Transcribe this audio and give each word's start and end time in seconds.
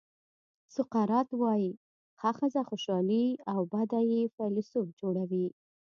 سقراط 0.75 1.29
وایي 1.41 1.71
ښه 2.19 2.31
ښځه 2.37 2.61
خوشالي 2.69 3.25
او 3.53 3.61
بده 3.73 3.99
یې 4.11 4.21
فیلسوف 4.35 4.87
جوړوي. 5.01 5.47